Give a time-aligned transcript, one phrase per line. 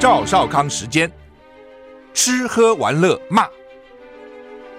[0.00, 1.10] 赵少康时间，
[2.14, 3.48] 吃喝玩乐骂，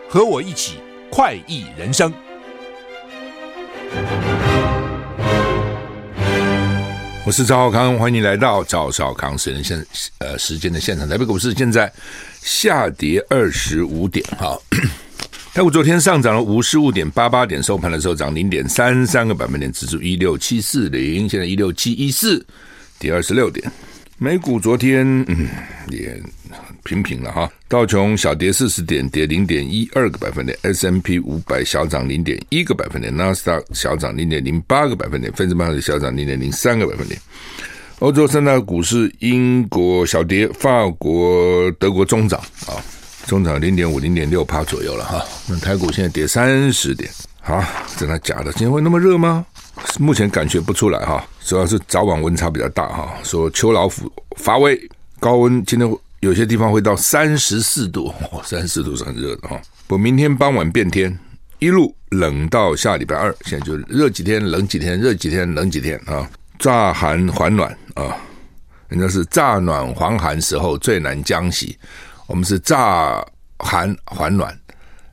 [0.08, 0.76] 和我一起
[1.12, 2.14] 快意人生。
[7.26, 9.86] 我是赵少康，欢迎你来到赵少康时间现
[10.20, 11.06] 呃时间的现场。
[11.06, 11.92] 台北股市现在
[12.42, 14.58] 下跌二十五点，哈，
[15.54, 22.46] 台股昨天上涨了五十五点八八点，收盘的时候涨零点三三个百分点，指数一六七四零，现在一六七一四，
[22.98, 23.70] 跌二十六点。
[24.22, 25.48] 美股昨天嗯
[25.88, 26.22] 也
[26.84, 37.18] 平平了哈，道琼小跌四十点，跌零点一二个百分点；S M P 五百小涨零点一个百分点；纳斯达小涨零点零八个百分点；费城半导体小涨零点零三个百分点。
[38.00, 42.76] 欧洲三大股市，英国小跌，法国、德国中涨啊，
[43.26, 45.24] 中涨零点五、零点六趴左右了哈。
[45.48, 47.10] 那台股现在跌三十点，
[47.42, 48.52] 啊，真的假的？
[48.52, 49.46] 今天会那么热吗？
[50.00, 53.14] 目前感觉不出来哈，主要是早晚温差比较大哈。
[53.24, 54.80] 说秋老虎发威，
[55.20, 58.14] 高温今天有些地方会到三十四度，
[58.44, 59.62] 三十四度是很热的哈。
[59.88, 61.18] 不，明天傍晚变天，
[61.60, 63.36] 一路冷到下礼拜二。
[63.46, 66.30] 现在就热几天，冷几天，热几天，冷几天啊。
[66.60, 68.16] 乍寒还暖啊，
[68.90, 71.78] 人家是乍暖还寒时候最难将息，
[72.28, 73.26] 我们是乍
[73.60, 74.54] 寒还暖，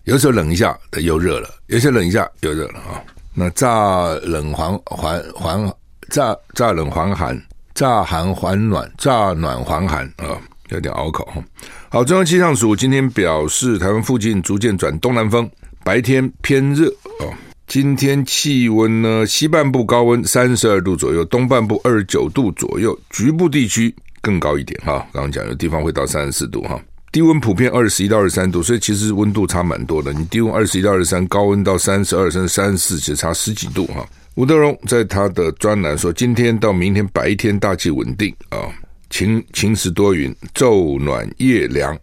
[0.05, 3.03] 有时候冷一下又热了，有些冷一下又热了啊。
[3.39, 5.75] 那乍冷还还还
[6.09, 7.39] 乍乍冷还寒，
[7.75, 11.45] 乍寒还暖，乍暖还寒啊，有点拗口哈。
[11.91, 15.51] 好，中央气象署今天表示，台湾附近逐渐转东南风，
[15.85, 16.89] 白天偏热
[17.21, 17.31] 哦。
[17.67, 25.07] 今天气温呢，西半部高温三十二度左右，东半部二十九度左右，局部地区更高一点哈。
[25.13, 26.81] 刚刚讲有地方会到三十四度哈。
[27.13, 30.13] 低温普遍二十一到二十三度，所以其实温度差蛮多的。
[30.13, 34.07] 你低温二十一到二十三，高温到三十二甚至三十四，其实差十几度哈。
[34.35, 38.69] 吴德荣在他的专栏说，今天到明天白天大气稳定啊，
[39.09, 41.97] 晴晴时多云，昼暖夜凉，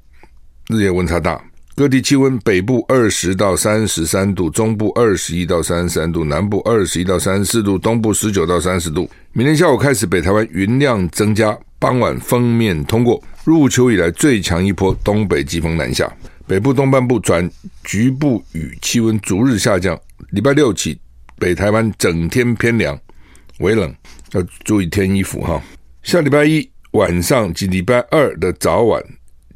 [0.67, 1.39] 日夜温差大。
[1.75, 9.09] 各地气温：北部二十到三十三度，中部二十一到三十三度，南部二十一到三十四度，东部十九到三十度。
[9.31, 11.57] 明天下午开始，北台湾云量增加。
[11.83, 16.09] 傍晚封面通过，入秋以来最强一波东北季风南下，
[16.47, 17.51] 北部东半部转
[17.83, 19.99] 局部雨，气温逐日下降。
[20.29, 20.97] 礼拜六起，
[21.37, 22.97] 北台湾整天偏凉，
[23.59, 23.93] 微冷，
[24.31, 25.61] 要注意添衣服哈。
[26.03, 29.03] 下礼拜一晚上及礼拜二的早晚，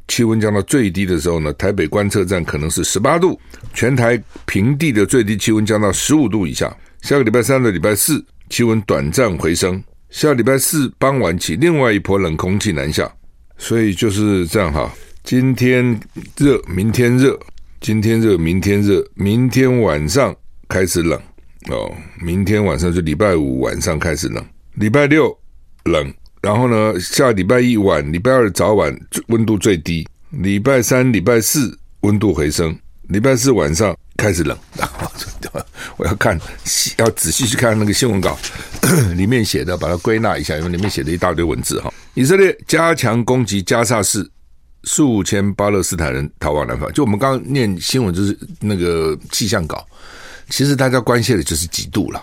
[0.06, 3.40] 气温降到最低的时候呢，台北观测站可能是十八度，
[3.72, 6.70] 全台平地的最低气温降到十五度以下。
[7.00, 9.82] 下个礼拜三的礼拜四，气温短暂回升。
[10.10, 13.10] 下礼拜四傍晚起，另外一波冷空气南下，
[13.58, 14.90] 所以就是这样哈。
[15.22, 16.00] 今天
[16.38, 17.38] 热，明天热，
[17.80, 20.34] 今天热，明天热，明天晚上
[20.66, 21.20] 开始冷
[21.68, 21.94] 哦。
[22.22, 24.42] 明天晚上就礼拜五晚上开始冷，
[24.74, 25.36] 礼拜六
[25.84, 32.74] 冷，然后呢，下礼拜一晚，礼拜二早晚温度最低，礼拜三、礼拜四温度回升，
[33.08, 34.56] 礼拜四晚上开始冷。
[35.96, 36.38] 我要看，
[36.98, 38.38] 要仔细去看那个新闻稿
[39.16, 41.92] 里面写的，把它归纳一下，因为里面写了一大堆文字哈。
[42.14, 44.28] 以色列加强攻击加萨市，
[44.84, 46.92] 数千巴勒斯坦人逃往南方。
[46.92, 49.84] 就我们刚刚念新闻，就是那个气象稿，
[50.50, 52.22] 其实大家关心的就是几度了，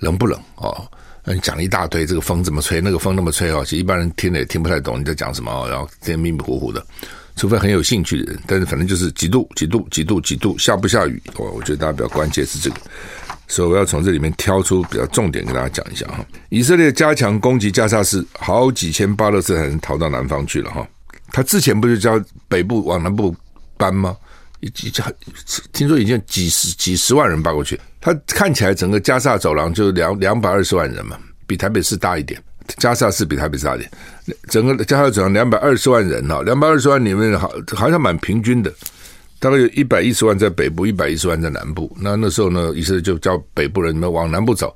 [0.00, 0.86] 冷不冷哦？
[1.24, 6.84] 那你讲了一大堆，这个风怎么吹，那个风那么吹哦，其实一般人听了也听不太懂你在讲什么哦，然后天迷迷糊糊的。
[7.36, 11.22] 除非很有兴趣的人，但是反正就是几度几度几度几度，下不下雨？
[11.36, 12.76] 我我觉得大家比较关键是这个，
[13.46, 16.24] 所以我要从这里面挑出比较重点跟大家讲一下哈。
[16.48, 20.86] 以色列加强攻击加沙市，好几千巴勒斯坦人逃到南方去了哈。
[21.30, 23.36] 他之前不是叫北部往南部
[23.76, 24.16] 搬吗？
[24.60, 24.90] 已经
[25.74, 27.78] 听说已经几十几十万人搬过去。
[28.00, 32.42] 他看起来整个加沙走廊就两两百二十万人嘛，比台北市大一点。
[32.78, 33.90] 加沙是比台北大点，
[34.48, 38.72] 整个加沙总共两百二十万人哈，两百二十万里面好好像蛮平均的，
[39.38, 41.94] 大概有一百一十万在北部，一百一十万在南部。
[42.00, 44.74] 那那时候呢，以色列就叫北部人你们往南部走。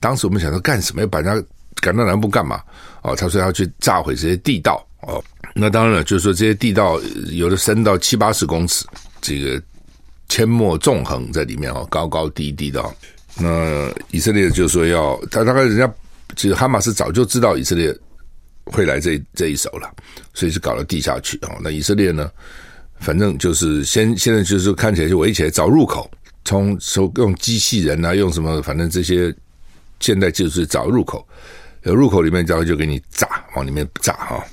[0.00, 1.46] 当时我们想说干什么要把人家
[1.80, 2.60] 赶到南部干嘛？
[3.02, 5.22] 哦，他说要去炸毁这些地道哦。
[5.54, 7.00] 那当然了，就是说这些地道
[7.30, 8.86] 有的深到七八十公尺，
[9.20, 9.60] 这个
[10.28, 12.82] 阡陌纵横在里面哦，高高低低的。
[13.36, 15.92] 那以色列就说要他大概人家
[16.36, 17.96] 其实哈马斯早就知道以色列
[18.64, 19.92] 会来这这一手了，
[20.34, 21.50] 所以就搞到地下去哦。
[21.60, 22.30] 那以色列呢，
[23.00, 26.10] 反正就是先现在就是看起来就围起来找入口，
[26.44, 29.34] 从从用机器人啊，用什么反正这些
[30.00, 31.26] 现代技术找入口，
[31.82, 34.44] 入口里面然后就给你炸，往里面炸哈。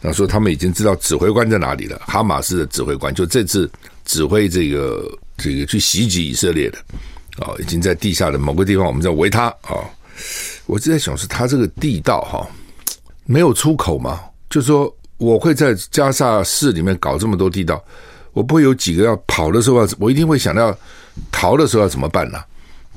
[0.00, 3.70] 那说他们已经知道指挥官在哪里了，哈马斯的指挥官就这次
[4.04, 6.78] 指挥这个这个去袭击以色列的。
[7.38, 9.80] 啊，已经在地下的某个地方，我们在围他啊！
[10.70, 12.46] 我就在想，是他这个地道哈，
[13.26, 14.20] 没有出口嘛？
[14.48, 17.82] 就是说，我会在加萨市里面搞这么多地道，
[18.32, 20.72] 我不会有几个要跑的时候，我一定会想到
[21.32, 22.38] 逃的时候要怎么办呢？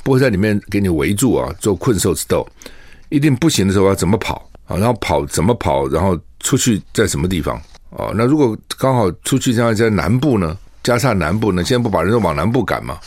[0.03, 2.47] 不会在里面给你围住啊，做困兽之斗，
[3.09, 4.77] 一定不行的时候要怎么跑啊？
[4.77, 5.87] 然后跑怎么跑？
[5.87, 7.55] 然后出去在什么地方
[7.89, 8.13] 啊？
[8.13, 10.55] 那如果刚好出去这样在南部呢？
[10.83, 11.63] 加萨南部呢？
[11.63, 12.99] 现在不把人都往南部赶吗？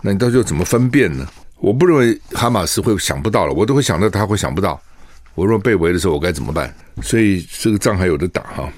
[0.00, 1.26] 那你到时候怎么分辨呢？
[1.64, 4.78] 我不认为哈马斯会想不到了，我都会想到他会想不到。
[5.34, 6.72] 我若被围的时候，我该怎么办？
[7.02, 8.70] 所以这个仗还有的打哈，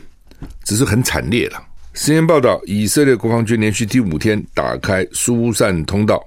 [0.63, 1.61] 只是很惨烈了。
[1.97, 6.25] CNN 报道，以色列国防军连续第五天打开疏散通道，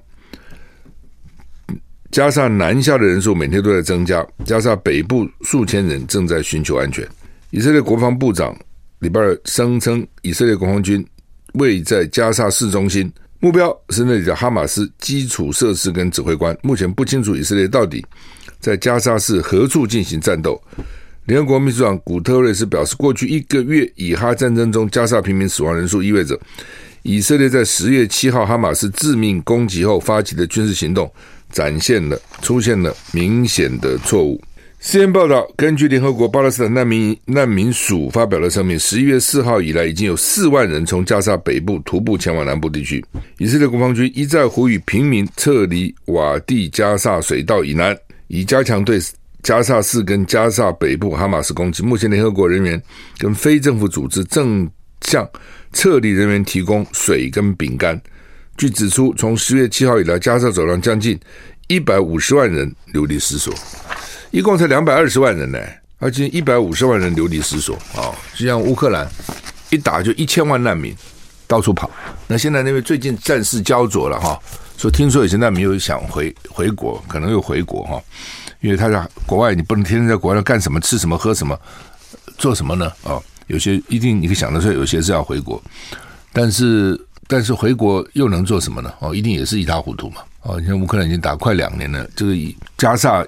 [2.12, 7.08] 加上南下的人数每天都在增加，加上北部数千人正在寻求安全。
[7.52, 8.54] 以色列国防部长
[9.00, 11.08] 礼拜二声称，以色列国防军
[11.54, 13.10] 位在加沙市中心。
[13.42, 16.56] 目标是那里的哈马斯基础设施跟指挥官。
[16.62, 18.06] 目前不清楚以色列到底
[18.60, 20.62] 在加沙市何处进行战斗。
[21.26, 26.38] 联合国秘书长古特瑞斯表示，过去一个月以哈战争中加沙平民死亡人数，意味着
[27.04, 31.10] 以色列在十月七号哈马斯致命攻击后发起的军事行动
[31.50, 34.42] 展现了出现了明显的错误。
[34.82, 43.04] Cn 报道，根据联合国巴勒斯坦难民难民署发表的声明，十一月四号以来，已经有四万人从加沙北部徒步前往南部地区。
[43.40, 47.96] 以色列国防军一再呼吁平民撤离瓦蒂加沙水道以南，
[48.28, 48.98] 以加强对
[49.44, 51.84] 加沙市跟加沙北部哈马斯攻击。
[51.84, 52.82] 目前，联合国人员
[53.18, 54.68] 跟非政府组织正
[55.02, 55.30] 向
[55.74, 58.02] 撤离人员提供水跟饼干。
[58.56, 61.20] 据指出，从十月七号以来，加沙走廊将近
[61.68, 63.54] 一百五十万人流离失所。
[64.32, 65.60] 一共才两百二十万人呢，
[65.98, 68.14] 而且一百五十万人流离失所啊！
[68.36, 69.08] 就像乌克兰
[69.70, 70.96] 一打就一千万难民
[71.48, 71.90] 到处跑。
[72.28, 74.40] 那现在那边最近战事焦灼了哈，
[74.78, 78.02] 说听说有些难民又想回回国，可能又回国哈，
[78.62, 81.60] 因为他在国外，你不能天天在国外干什么、吃什么、喝什么、
[82.38, 82.86] 做什么呢？
[83.04, 85.60] 啊，有些一定你可以想得出来，有些是要回国，
[86.32, 88.94] 但是但是回国又能做什么呢？
[89.00, 90.22] 哦，一定也是一塌糊涂嘛！
[90.44, 93.26] 哦，你看乌克兰已经打快两年了，这个以加萨。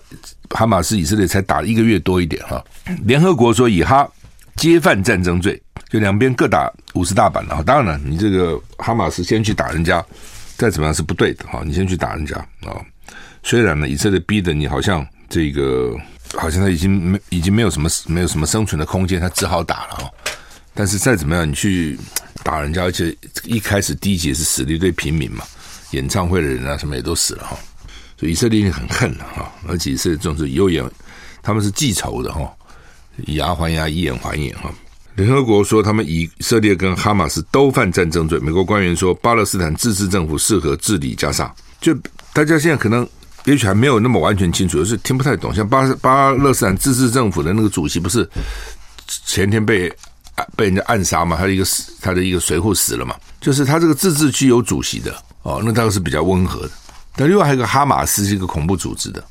[0.52, 2.64] 哈马斯以色列才打了一个月多一点哈，
[3.04, 4.10] 联合国说以哈
[4.56, 5.60] 皆犯战争罪，
[5.90, 7.64] 就两边各打五十大板了哈。
[7.64, 10.04] 当然了，你这个哈马斯先去打人家，
[10.58, 11.64] 再怎么样是不对的哈。
[11.66, 12.76] 你先去打人家啊，
[13.44, 15.96] 虽然呢以色列逼得你好像这个
[16.36, 20.12] 好像他已经没已经没有什么没有什么生存的空间，他只好打了哈。
[20.74, 21.98] 但是再怎么样，你去
[22.44, 23.16] 打人家，而且
[23.46, 25.44] 一开始第一节是死了一堆平民嘛，
[25.92, 27.58] 演唱会的人啊什么也都死了哈。
[28.28, 30.84] 以色列很恨了哈，而且是这种是有眼，
[31.42, 32.52] 他们是记仇的哈，
[33.26, 34.72] 以牙还牙，以眼还眼哈。
[35.16, 38.40] 联合国说，他们以色列跟哈马斯都犯战争罪。
[38.40, 41.54] 美国官员说，巴勒斯坦自治政府适合治理加沙。
[41.82, 41.94] 就
[42.32, 43.08] 大家现在可能
[43.44, 45.54] 也许还没有那么完全清楚，就是听不太懂。
[45.54, 48.28] 像巴巴勒斯坦自治政府的那个主席，不是
[49.26, 49.92] 前天被
[50.56, 51.36] 被人家暗杀嘛？
[51.36, 51.66] 他的一个，
[52.02, 53.16] 他的一个随扈死了嘛？
[53.42, 56.72] 就是他这个自治区有主席的哦，那大概是比较温和的。
[57.16, 59.24] 但另外还有一个哈马斯是一个恐怖组织的，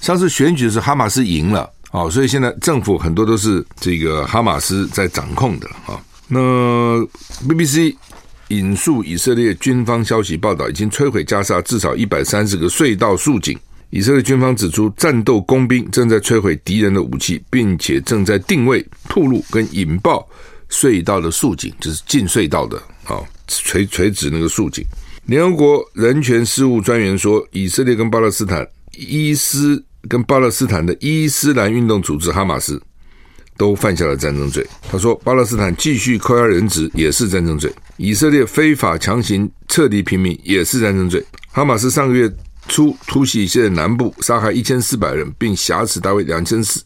[0.00, 6.00] 上次选举的时候哈马斯赢了哦，所以现在政府很多都是这个哈马斯在掌控的啊。
[6.26, 6.40] 那
[7.48, 7.94] BBC
[8.48, 13.58] 引述以色列军方消息报道，已经摧毁加沙至少一百三十个隧道竖井。
[13.90, 20.26] 以色列军方指出，战斗工兵正在摧毁敌人的武器，并且正在定位、暴露跟引爆
[20.68, 24.84] 隧道的竖井，就是进隧道的啊，垂垂直那个竖井。
[25.26, 32.80] 联合国人权事务专员说，以色列跟巴勒斯坦伊斯跟巴勒斯坦的伊斯兰运动组织哈马斯
[33.56, 34.66] 都犯下了战争罪。
[34.90, 41.24] 他说，巴勒斯坦继续扣押人质也是战争罪，以色列非法强行撤离平民也是战争罪。
[41.50, 42.30] 哈马斯上个月
[42.68, 46.82] 初突袭以色列南部，杀害一千四百人，并挟持大约两千四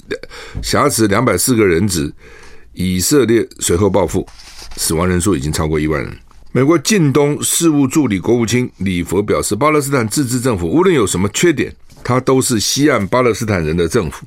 [0.63, 2.13] 挟持两百四个人质。
[2.73, 4.25] 以色列随后报复，
[4.77, 6.17] 死亡人数已经超过一万人。
[6.51, 11.71] 美国近东事务助理国务卿李佛表示，巴勒斯坦自治政府无论有什么缺点，
[12.03, 14.27] 它都是西岸巴勒斯坦人的政府。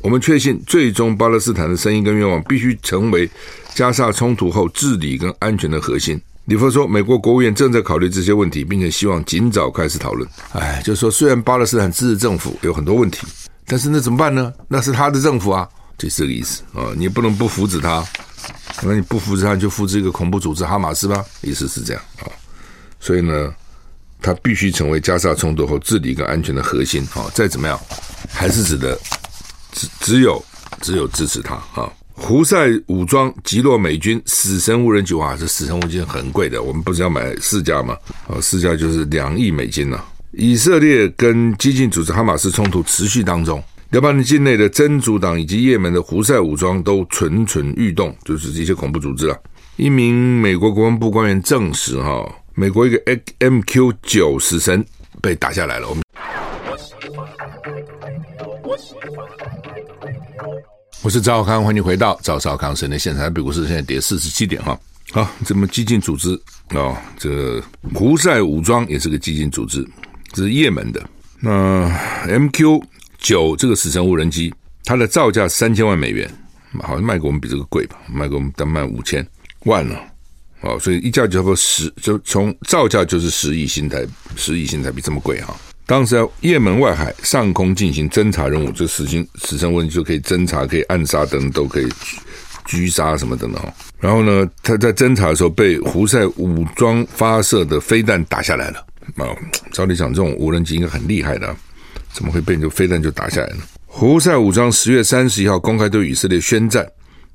[0.00, 3.28] 我们确信，最终巴勒斯坦的声音跟愿望必须成为
[3.74, 6.18] 加沙冲突后治理跟安全的核心。
[6.46, 10.26] 李佛说，美国国务院正在考虑这些问题，并且希望尽早开始讨论。
[10.52, 13.26] 哎，就是说，虽然巴勒斯坦自治政府有很多问题，
[13.66, 14.50] 但是那怎么办呢？
[14.68, 18.02] 那是他的政府啊，就是这个意思啊，你不能不扶持他。
[18.82, 21.24] 那你不扶持他，就扶持一个恐怖组织哈马斯吧？
[21.42, 22.30] 意思是这样啊。
[23.00, 23.54] 所以呢，
[24.20, 27.26] 他必须成为加沙冲突后治理跟安全的核心啊。
[27.34, 27.80] 再怎么样，
[28.30, 28.98] 还是指的
[29.72, 30.44] 只只有
[30.80, 31.90] 只有支持他啊。
[32.20, 37.96] 胡塞武装击落美军死神无人机，哇，这死神无人机很贵的，我们不是要买四架吗？
[38.26, 40.02] 啊，四架就是两亿美金呢、
[40.32, 49.38] 以色列跟激进组织哈马斯冲突持续当中，黎巴嫩境内的真主党以及也门的胡塞武装都蠢蠢欲动，就是这些恐怖组织啊。
[49.76, 52.98] 一名美国国防部官员证实，哈，美国一个
[53.38, 54.84] MQ 九死神
[55.22, 55.88] 被打下来了。
[55.88, 56.02] 我们。
[61.02, 63.22] 我是赵少康，欢迎回到赵少康神的现场。
[63.22, 64.78] 台北股市现在跌四十七点哈。
[65.12, 66.38] 好，这么激进组织、
[66.74, 67.58] 哦，这
[67.94, 69.82] 胡塞武装也是个激进组织，
[70.34, 71.02] 这是也门的。
[71.40, 71.88] 那
[72.26, 72.82] MQ
[73.18, 76.30] 九这个死神无人机，它的造价三千万美元，
[76.80, 77.96] 好像卖给我们比这个贵吧？
[78.10, 79.26] 卖给我们单卖五千
[79.64, 80.00] 万了。
[80.60, 85.56] 哦，所以一架就差不十，就从造价就是十亿新台，十亿新台币这么贵哈。
[85.86, 91.88] 当时在也门外海上空进行侦察任务，就死星死神无人机就可以侦察，可以暗杀等，都可以
[92.66, 93.72] 狙杀什么等等。
[94.00, 98.84] 然后呢，他在侦察的时候被胡塞武装发射的飞弹打下来了。
[99.16, 99.30] 啊，
[99.72, 101.56] 照理讲，这种无人机应该很厉害的，
[102.18, 103.62] 怎么会被这飞弹就打下来呢？
[103.86, 106.84] 胡塞武装十月三十一号公开对以色列宣战，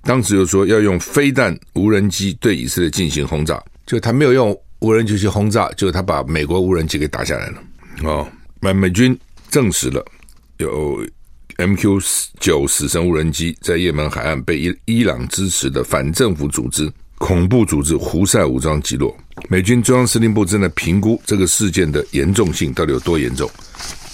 [0.01, 7.63] 当时就说要用飞弹无人机对以色列进行轰炸，就他没有用无人机去轰炸，就他把美国无人机给打下来了。
[8.03, 8.27] 哦。
[8.59, 9.17] 美美军
[9.49, 10.03] 证实了
[10.57, 11.01] 有
[11.55, 12.03] MQ
[12.41, 19.15] 九死神无人机在也门海岸被伊伊朗支持的反政府组织恐怖组织胡塞武装击落。
[19.47, 23.49] 美军中央司令部正在评估这个事件的严重性到底有多严重。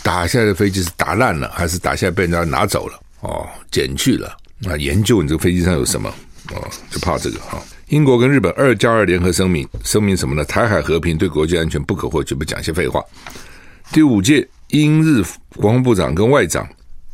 [0.04, 3.00] 打下来的飞机是打烂了，还是打下来被人家拿走了？
[3.22, 4.36] 哦，捡去了。
[4.60, 6.10] 那研究你这个飞机上有什么？
[6.54, 7.62] 哦，就怕这个哈。
[7.88, 10.44] 英国跟日本二加二联合声明，声明什么呢？
[10.46, 13.04] 台海和平对国际安全不可或缺，不讲些废话。
[13.92, 15.24] 第五届英日
[15.56, 16.68] 国防部长跟外长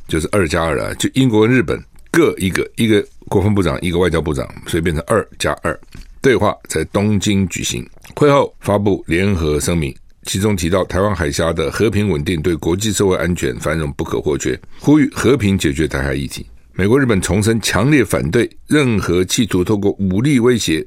[0.07, 5.79] 就是二加二啊，就英国跟日本各一个，一个国防部长，一个外交部长，所以变成二加二。
[6.21, 16.45] 对话在东京举行，会后发布联合声明，其中提到台湾海峡的和平稳定对国际社会安全繁荣不可或缺，呼吁和平解决台海议题。
[16.73, 20.85] 美国、日本重申强烈反对任何企图透过武力威胁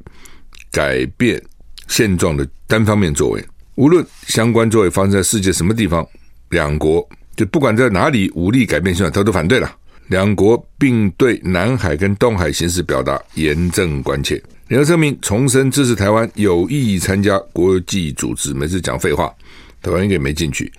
[0.71, 1.43] 改变
[1.87, 3.43] 现状的单方面作为。
[3.77, 6.07] 无论相关作为发生在世界什么地方，
[6.51, 9.73] 两国就不管在哪里武力改变现状，他都反对了。
[10.09, 14.43] 两国并对南海跟东海形势表达严正关切。
[14.69, 19.33] 联合声明重申支持台湾有意参加国际组织，每次讲废话，
[19.81, 20.71] 台湾应该也没进去。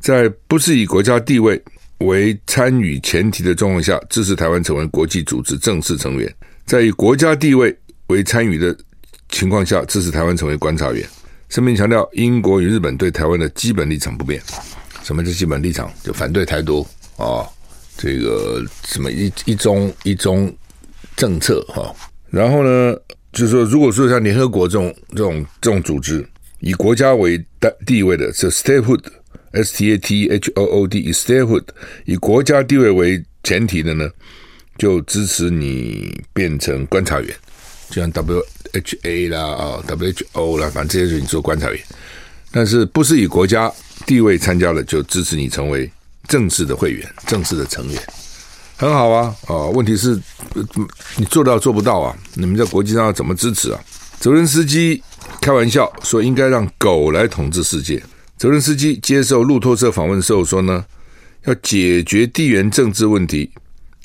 [0.00, 1.58] 在不是以国家地位
[1.98, 6.28] 为参与前提的状况下，支持台湾成为国际组织正式成员；
[6.66, 7.74] 在以国家地位
[8.08, 8.76] 为参与的
[9.30, 11.06] 情况下，支持台湾成为观察员。
[11.48, 14.42] 声明强调，英国与日本对台湾的基本立场不变。
[15.02, 15.90] 什么是基本立场？
[16.02, 17.46] 就反对台独啊、
[17.96, 20.54] 这个什么一一中一中
[21.16, 21.96] 政策哈、哦。
[22.30, 22.96] 然后呢，
[23.32, 26.26] 就是说，如果说像联合国这种这种这种组织，
[26.60, 27.42] 以国家为
[27.86, 31.64] 地位的，是 statehood，s t a t h o o d，以 statehood
[32.04, 34.10] 以国家地位为前提的呢，
[34.78, 37.34] 就支持你变成观察员，
[37.90, 38.42] 就像 W。
[38.76, 41.80] H A 啦啊，W H O 啦，反正这些就你做观察员，
[42.50, 43.72] 但是不是以国家
[44.04, 45.88] 地位参加的，就支持你成为
[46.28, 48.02] 正式的会员、正式的成员，
[48.76, 49.66] 很好啊啊！
[49.66, 50.20] 问题是，
[51.16, 52.16] 你做到做不到啊？
[52.34, 53.80] 你们在国际上要怎么支持啊？
[54.20, 55.02] 泽伦斯基
[55.40, 58.02] 开玩笑说，应该让狗来统治世界。
[58.36, 60.84] 泽伦斯基接受路透社访问的时候说呢，
[61.44, 63.50] 要解决地缘政治问题，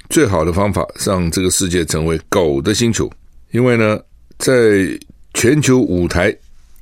[0.09, 3.09] 最好的方法让这个世界成为狗的星球，
[3.51, 3.99] 因为呢。
[4.39, 4.97] 在
[5.33, 6.33] 全球舞台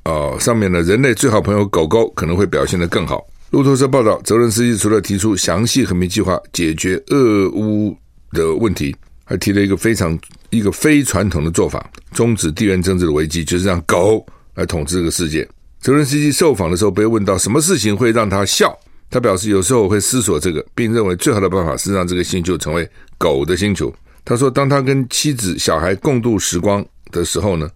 [0.04, 3.26] 啊、上面呢，人类最好朋友狗狗可能会表现得更好。
[3.50, 7.96] 路透社报道，泽伦斯基除了提出详细和平计划解决俄乌
[8.32, 10.18] 的问题，还提了一个非常
[10.50, 14.24] 一个非传统的做法，终止地缘政治的危机，就是让狗
[14.54, 15.48] 来统治这个世界。
[15.80, 18.76] 泽伦斯基受访的时候被问到什么事情会让他笑，
[19.08, 23.92] 他表示有时候我会思索这个，并认为最好的办法是让这个星球成为狗的星球。
[24.24, 26.84] 他说，当他跟妻子、小孩共度时光。
[27.10, 27.66] 的时候呢，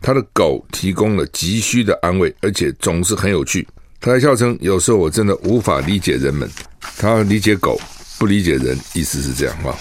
[0.00, 3.66] 他的狗提供了急需的安慰，而且总是很有趣。
[4.02, 6.50] 他还笑称：“有时候我真的无法理解人们，
[6.98, 7.80] 他理解狗，
[8.18, 9.72] 不理解人。”意思是这样哈。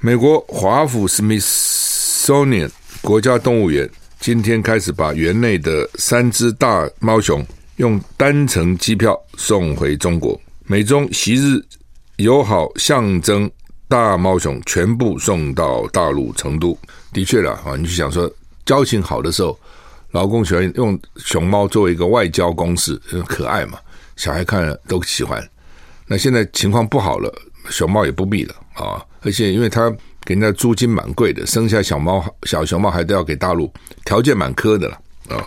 [0.00, 2.68] 美国华府 Smithsonian
[3.00, 10.38] 国家动物园今天开始把园内的三只大猫熊用单程机票送回中国。
[10.66, 11.64] 美中昔日
[12.16, 13.48] 友好象征
[13.86, 16.76] 大猫熊全部送到大陆成都。
[17.12, 18.28] 的确了啊，你就想说
[18.66, 19.56] 交情好的时候，
[20.12, 22.96] 老公喜欢用熊猫作为一个外交公式，
[23.26, 23.78] 可爱嘛，
[24.16, 25.46] 小孩看了都喜欢。
[26.06, 27.30] 那现在情况不好了，
[27.68, 29.04] 熊猫也不必了啊！
[29.20, 29.90] 而且因为他
[30.24, 33.70] 给人家租金蛮贵的，生下小猫小熊猫还都要给大陆，
[34.06, 34.98] 条件蛮苛的了
[35.28, 35.46] 啊！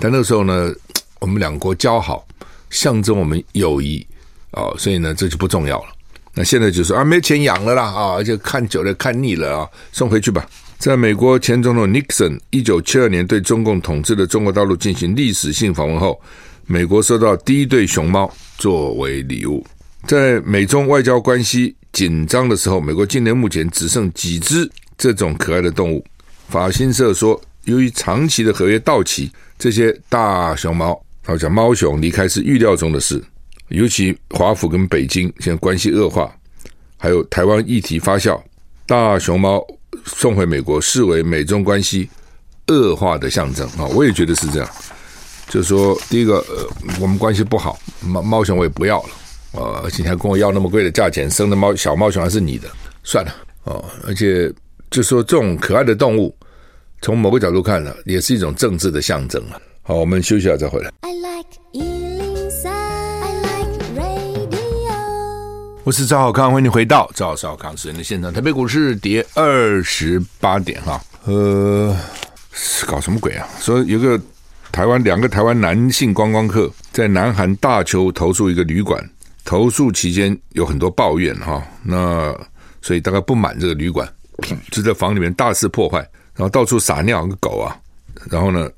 [0.00, 0.72] 但那时候呢，
[1.20, 2.26] 我们两国交好，
[2.70, 4.04] 象征我们友谊
[4.50, 5.88] 啊，所以呢这就不重要了。
[6.34, 10.44] 那现在就说啊，没钱养了啦啊，而且看久了看腻了啊，送回去吧。
[10.80, 16.18] 在美国前总统尼克森一九七二年对中共统治的中国大陆进行历史性访问后，
[16.64, 19.62] 美国收到第一对熊猫作为礼物。
[20.06, 26.02] 在美中外交关系紧张的时候，美国境内目前只剩几只这种可爱的动物。
[26.48, 33.22] 法新社说，由于长期的合约到期，这些大熊猫，好像猫熊离开是预料中的事。
[33.68, 36.34] 尤其华府跟北京现在关系恶化，
[36.96, 38.40] 还有台湾议题发酵，
[38.86, 39.62] 大熊猫
[40.04, 42.08] 送回美国视为美中关系
[42.68, 43.86] 恶化的象征啊！
[43.94, 44.68] 我也觉得是这样，
[45.48, 46.68] 就是说，第一个，呃，
[47.00, 49.08] 我们关系不好，猫猫熊我也不要了。
[49.52, 52.68] 啊，而且还跟我要那么贵的价钱，生的猫小猫熊还是你的，
[53.02, 53.84] 算了哦。
[54.06, 54.52] 而且
[54.90, 56.32] 就说这种可爱的动物，
[57.02, 59.60] 从某个角度看呢，也是一种政治的象征啊。
[59.82, 60.92] 好，我们休息一下再回来。
[65.90, 68.32] 我是赵少康，欢迎你回到赵少康时间的现场。
[68.32, 71.96] 台北股市跌二十八点哈，呃，
[72.86, 73.44] 搞什么鬼啊？
[73.58, 74.16] 说有个
[74.70, 79.04] 台湾两个台湾男性观光客在南韩大邱投诉一个旅馆。
[79.44, 82.32] 投诉期间有很多抱怨哈，那
[82.80, 84.08] 所以大概不满这个旅馆，
[84.70, 85.98] 就在房里面大肆破坏，
[86.36, 87.76] 然后到处撒尿个狗啊，
[88.30, 88.70] 然后呢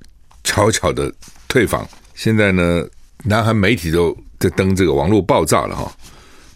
[0.44, 1.12] 悄悄的
[1.46, 1.86] 退房。
[2.14, 2.82] 现在呢，
[3.22, 5.92] 南韩媒体都在登这个网络爆炸了哈，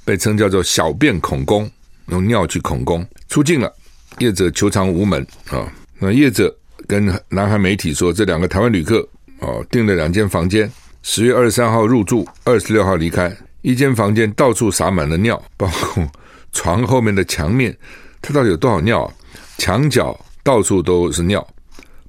[0.07, 1.69] 被称叫做“小便恐攻”，
[2.09, 3.71] 用尿去恐攻，出境了。
[4.19, 6.55] 业者求偿无门啊，那业者
[6.87, 9.07] 跟南韩媒体说，这两个台湾旅客
[9.41, 10.71] 啊订了两间房间，
[11.03, 13.37] 十月二十三号入住，二十六号离开。
[13.63, 16.09] 一间房间到处洒满了尿，包括
[16.53, 17.77] 床后面的墙面，
[18.23, 19.13] 它到底有多少尿啊？
[19.59, 21.45] 墙角到处都是尿，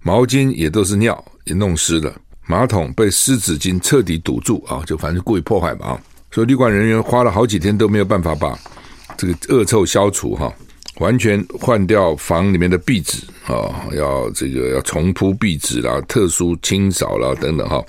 [0.01, 2.13] 毛巾也都是尿，也弄湿了。
[2.45, 4.83] 马桶被湿纸巾彻底堵住啊！
[4.85, 6.01] 就反正故意破坏吧啊！
[6.31, 8.57] 所以旅馆人员花了好几天都没有办法把
[9.17, 10.53] 这个恶臭消除哈，
[10.99, 17.83] 完全换掉房里面的壁纸啊，要这个要重铺壁纸啦，特殊清扫啦等等哈，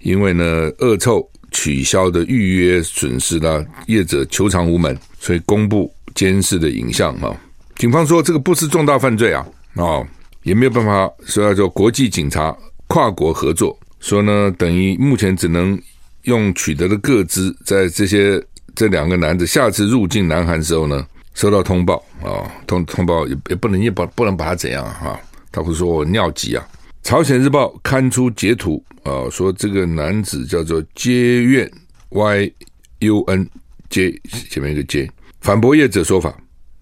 [0.00, 0.44] 因为呢
[0.78, 1.28] 恶臭。
[1.56, 7.32] 取消的预约损失呢，业者求偿无门，所以公布监视的影像哈。
[7.76, 10.04] 警方说这个不是重大犯罪啊，哦，
[10.42, 12.52] 也没有办法说要做国际警察
[12.88, 15.80] 跨国合作，说呢等于目前只能
[16.24, 18.42] 用取得的各资，在这些
[18.74, 25.18] 这两个男子下次入境南韩的时候呢，收到通报啊，通通报也也不能也不不能把他怎样啊，
[25.52, 26.66] 他会说我尿急啊。
[27.02, 31.70] 朝鲜日报刊出截图啊，说这个男子叫做接院
[32.10, 32.52] Y
[33.00, 33.46] U N
[33.90, 34.10] 接
[34.50, 35.10] 前面一个接，
[35.40, 36.34] 反驳业者说法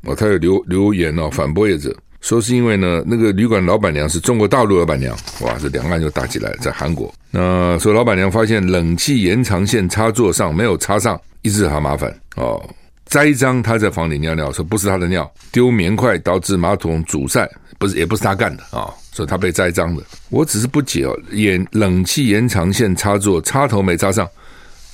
[0.03, 7.13] 哦，他有留留言哦，反驳业者说是因为呢，那个旅馆老板娘是中国大陆老板娘，哇，这两岸就打起来，在韩国。
[7.31, 12.63] 那说老板娘发现冷气延长线插座上没有插上，一直很麻烦哦。
[13.05, 17.47] 栽赃他在房里尿尿，说不是他的尿，丢棉块导致马桶阻塞，
[17.79, 18.89] 不是也不是他干的啊。
[18.89, 21.15] 哦说他被栽赃的，我只是不解哦。
[21.33, 24.27] 延冷气延长线插座插头没插上，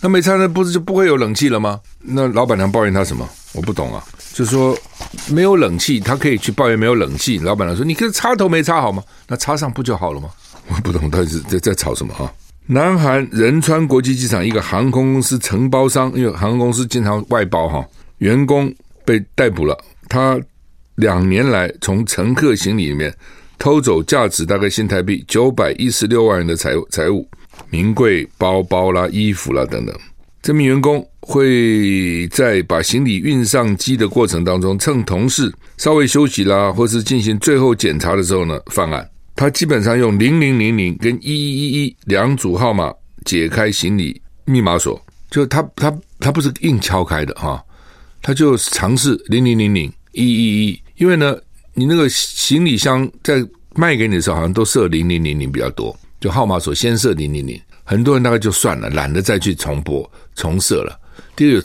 [0.01, 1.79] 那没插上不是就不会有冷气了吗？
[2.01, 3.25] 那老板娘抱怨他什么？
[3.53, 4.03] 我不懂啊。
[4.39, 4.79] 就说
[5.29, 7.41] 没有冷气，他可以去抱怨没有冷气。
[7.41, 9.03] 老板娘说：“你这插头没插好吗？
[9.27, 10.31] 那插上不就好了吗？”
[10.71, 12.33] 我不懂他是在在吵什么哈。
[12.65, 17.85] 南韩仁川国际机场一个航空公司承包商，因为航空公司经常外包哈，
[18.19, 18.73] 员工
[19.05, 19.77] 被逮捕了。
[20.09, 20.41] 他
[20.95, 23.13] 两年来从乘客行李里面。
[23.59, 27.29] 偷走价值大概新台币九百一十六万元的财财物，
[27.71, 29.93] 名贵包包啦、衣服啦等等。
[30.49, 39.07] 这名员工会在把行李运上机的过程当中，趁同事稍微休息啦，或是进行最后检查的时候呢，犯案。
[39.37, 42.91] 他基本上用零零零零跟一一一一两组号码
[43.27, 44.99] 解开行李密码锁，
[45.31, 47.63] 就他他他不是硬敲开的哈，
[48.23, 51.37] 他就尝试零零零零一一一，因为呢。
[51.75, 61.01] 你那个行李箱在卖给你的时候，好像都设零零零零比较多，就号码锁先设零零零，很多人大概就算了，懒得再去重播重设了。
[61.35, 61.65] 第二，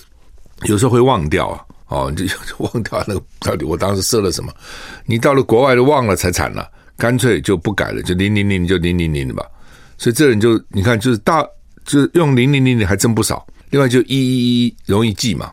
[0.64, 1.60] 有时候会忘掉啊，
[1.90, 2.26] 哦， 就
[2.60, 4.50] 忘掉那个到底我当时设了什么？
[5.06, 9.46] 你到了国外都忘了才惨了，干脆就不改了，就零零零就零零零的吧。
[9.98, 11.44] 所以这人就你看，就是大
[11.84, 13.46] 就是用零零零的还真不少。
[13.72, 15.52] 另外就一一一容易记嘛，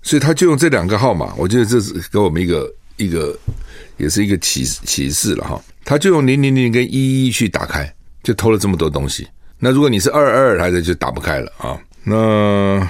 [0.00, 1.34] 所以他就用这两个号码。
[1.36, 3.38] 我觉得这是给我们一个一个
[3.98, 5.62] 也是一个启启示了哈。
[5.84, 9.28] 他就用零零零跟一一一去打开，就偷了这么多东西。
[9.58, 11.78] 那如果你是二二，还是就打不开了啊？
[12.04, 12.86] 那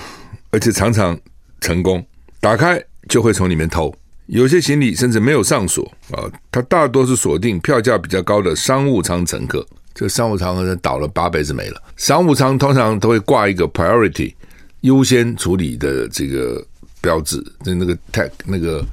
[0.50, 1.18] 而且常常
[1.61, 2.05] 成功
[2.40, 3.94] 打开，就会从里面偷。
[4.26, 9.64] 有些行李甚至没有上锁啊，它大多是锁定票价比较高的商务舱乘客。
[9.94, 11.83] 这商务舱可能倒了八辈子没了。
[11.96, 14.35] 商务舱通常都会挂一个 priority
[14.81, 16.62] 优先处理的这个
[17.00, 18.85] 标志，就那个 tag 那个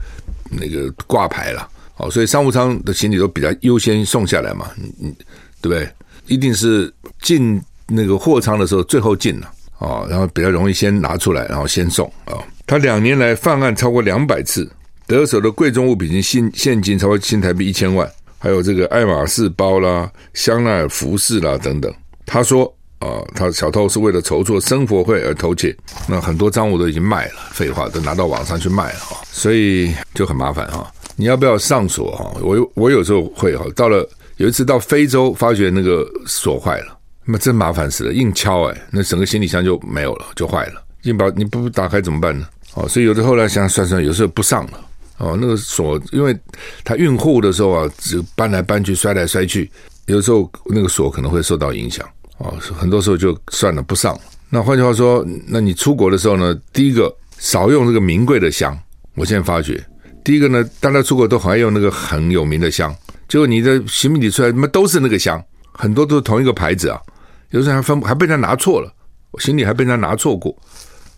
[0.49, 1.67] 那个挂牌了。
[1.97, 5.13] 哦，所以商务舱的行李都比较优先送下来嘛，嗯，
[5.62, 5.89] 对不对？
[6.27, 12.38] 一定是进那个货仓的时候最后进了啊，然后比较容易先拿出来，然后先送啊。
[12.65, 14.69] 他两年来犯案超过两百次。
[15.05, 18.09] 得手的贵重物品及现现金超过新台币一千万，
[18.39, 21.93] 还有这个爱马仕包啦、香奈儿服饰啦等等。
[22.25, 25.75] 他说啊，他小偷是为了筹措生活费而偷窃，
[26.07, 30.89] 那很多赃物都已经卖了，废话都拿到网上去卖了哈，所以就很麻烦哈。
[31.17, 32.31] 你要不要上锁哈？
[32.41, 34.07] 我我有时候会哈，到了
[34.38, 40.84] 有一次到非洲，发觉那个锁坏了，那真麻烦死了，硬敲哎，那整个行李箱就没有了，就坏了。
[41.04, 42.48] 硬把你不打开怎么办呢？
[42.76, 44.80] 哦，所以有的后来想算算，有时候不上了。
[45.19, 46.36] 哦，那个锁，因为
[46.84, 49.69] 他运货的时候啊，只搬来搬去，摔来摔去，
[50.08, 52.08] 有时候那个锁可能会受到影响。
[52.39, 54.19] 哦，很多时候就算了，不上。
[54.50, 58.78] 那换句话说，那你出国的时候呢，第一个少用这个名贵的香。
[59.15, 59.82] 我现在发觉，
[60.24, 62.93] 第一个呢，大家出国都还用那个很有名的香，
[63.34, 67.02] 结果你的行李出来，他妈都是那个香，很多都是同一个牌子啊。
[67.50, 68.93] 有时候还分还被他拿错了，
[69.32, 70.56] 我行李还被他拿错过。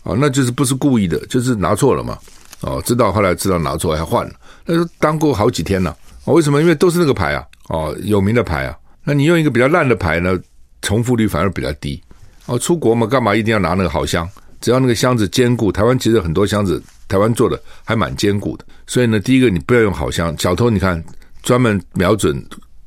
[0.02, 2.18] 哦，那就是不是故意的，就是拿错了嘛。
[2.62, 4.32] 哦，知道后来知道拿错还换了，
[4.64, 5.94] 那就当过好几天了。
[6.24, 6.58] 哦，为什么？
[6.62, 8.74] 因为都是那个牌啊，哦，有名的牌啊。
[9.04, 10.40] 那你用一个比较烂的牌呢，
[10.80, 12.02] 重复率反而比较低。
[12.46, 14.26] 哦，出国嘛，干嘛一定要拿那个好箱？
[14.62, 18.64] 只要那个箱子坚固，台湾其实很多箱子台湾做的还蛮坚固的。
[18.86, 21.04] 所以呢，第一个你不要用好箱，小偷你看
[21.46, 22.44] 专门瞄准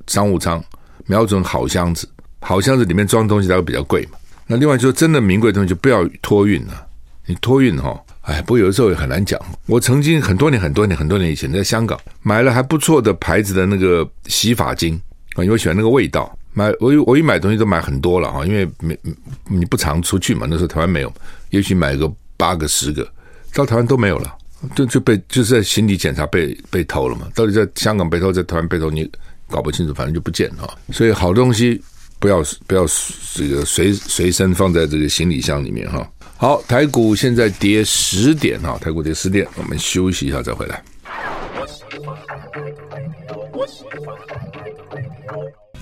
[0.07, 0.61] 商务舱，
[1.05, 2.05] 瞄准好箱子，
[2.41, 4.17] 好箱子里面装东西它会比较贵嘛。
[4.47, 6.87] 那另外就是真的名贵的东西就不要托运了，
[7.25, 7.97] 你托运哈。
[8.23, 9.39] 哎，不过有的时候也很难讲。
[9.65, 15.01] 我曾经很多年、很多年、很多年以前在香港买了还不错的牌子的那个洗发精
[15.35, 16.37] 啊，因为喜欢那个味道。
[16.51, 18.99] 买我我一买东西都买很多了哈，因为没
[19.47, 20.45] 你不常出去嘛。
[20.49, 21.13] 那时候台湾没有，
[21.51, 23.07] 也许买个八个、十个，
[23.53, 24.35] 到台湾都没有了，
[24.75, 27.27] 就就被就是在行李检查被被偷了嘛。
[27.33, 29.09] 到底在香港被偷，在台湾被偷，你
[29.47, 30.77] 搞不清楚，反正就不见了。
[30.91, 31.81] 所以好东西
[32.19, 32.85] 不要不要
[33.33, 36.09] 这个随随身放在这个行李箱里面哈。
[36.37, 40.83] 好，台股现在跌十点哈，台股跌十点，我们休息一下再回来。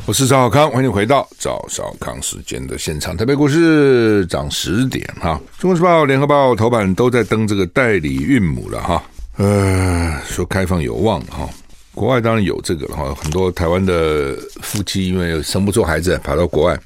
[0.08, 3.17] 我是赵小康，欢迎回到赵小康时间的现场。
[3.17, 9.04] 台北股市涨十点哈，中国时报、联合报头版都在登这个代理孕母了哈，
[9.36, 11.50] 呃，说开放有望哈。
[11.93, 16.80] 国外当然有这个了哈，很多台湾的夫妻因为生不出孩子，跑到国外。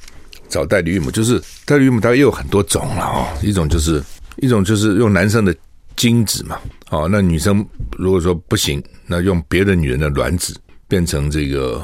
[0.50, 3.28] 找代理孕母，就是代理孕母，它也有很多种了哦。
[3.44, 4.04] 一种就是
[4.38, 5.56] 一种就是用男生的
[5.96, 7.64] 精子嘛，哦，那女生
[8.00, 10.58] 如果说不行，那用别的女人的卵子
[10.88, 11.80] 变成这个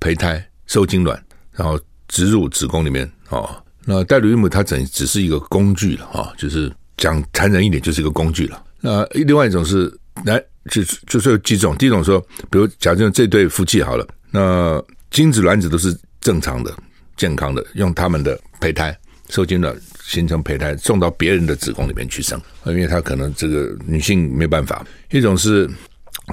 [0.00, 3.50] 胚胎受精卵，然后植入子宫里面哦。
[3.84, 8.64] 那代理孕母它整只是一个工具了啊，就是讲残忍一点，就是一个工具了。
[8.80, 9.92] 那另外一种是
[10.24, 16.72] 来就就是有几种，第一种说，比如假设这对夫妻好了，那精子卵子都是正常的。
[17.16, 18.96] 健康的用他们的胚胎
[19.28, 24.86] 受精卵形成胚胎送到别人的子宫里面去生，因为他可能这个女性没办法。
[25.10, 25.68] 一种是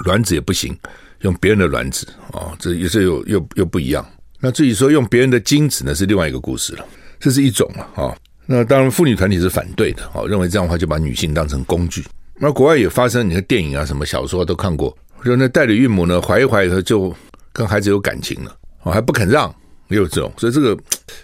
[0.03, 0.77] 卵子也不行，
[1.21, 4.05] 用别人的卵子啊，这也是又又又不一样。
[4.39, 6.85] 那至于说用别人的精子呢，是另外一个故事了。
[7.19, 8.15] 这是一种了啊。
[8.45, 12.03] 那当然妇女团体是反对的啊，认为这样的话就把女性当成工具。
[12.37, 17.15] 那国外也发生，你看电影啊、什么小说都看过，就那代理孕母呢怀一怀以后就
[17.51, 19.53] 跟孩子有感情了，哦还不肯让。
[19.89, 20.75] 也有这种，所以这个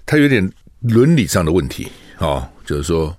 [0.05, 0.47] 它有点
[0.81, 1.85] 伦理上的问题
[2.17, 3.11] 啊、哦，就是说，